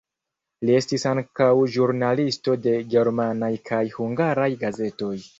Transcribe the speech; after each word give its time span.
Li 0.67 0.75
estis 0.77 1.03
ankaŭ 1.09 1.49
ĵurnalisto 1.75 2.55
de 2.63 2.73
germanaj 2.93 3.51
kaj 3.71 3.83
hungaraj 3.99 4.49
gazetoj. 4.65 5.13